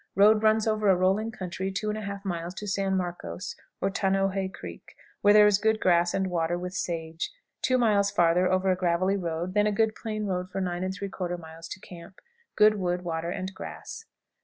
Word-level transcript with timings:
Road 0.15 0.41
runs 0.41 0.65
over 0.65 0.89
a 0.89 0.95
rolling 0.95 1.29
country 1.29 1.71
2 1.71 1.89
1/2 1.89 2.25
miles 2.25 2.55
to 2.55 2.65
San 2.65 2.97
Marcos, 2.97 3.55
or 3.79 3.91
Tanoje 3.91 4.51
Creek, 4.51 4.95
where 5.21 5.31
there 5.35 5.45
is 5.45 5.59
good 5.59 5.79
grass 5.79 6.15
and 6.15 6.25
water, 6.25 6.57
with 6.57 6.73
sage. 6.73 7.29
Two 7.61 7.77
miles 7.77 8.09
farther 8.09 8.51
over 8.51 8.71
a 8.71 8.75
gravelly 8.75 9.15
road, 9.15 9.53
then 9.53 9.67
a 9.67 9.71
good 9.71 9.93
plain 9.93 10.25
road 10.25 10.49
for 10.49 10.59
9 10.59 10.81
3/4 10.81 11.37
miles 11.39 11.67
to 11.67 11.79
camp. 11.79 12.15
Good 12.55 12.79
wood, 12.79 13.03
water, 13.03 13.29
and 13.29 13.53
grass. 13.53 14.05
23. 14.07 14.11